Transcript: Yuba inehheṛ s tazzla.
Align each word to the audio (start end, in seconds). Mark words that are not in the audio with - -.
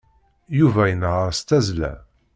Yuba 0.59 0.81
inehheṛ 0.93 1.29
s 1.37 1.39
tazzla. 1.41 1.91